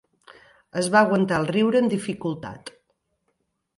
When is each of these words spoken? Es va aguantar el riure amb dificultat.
Es 0.81 0.87
va 0.95 1.03
aguantar 1.05 1.37
el 1.41 1.47
riure 1.51 1.81
amb 1.81 1.93
dificultat. 1.95 2.73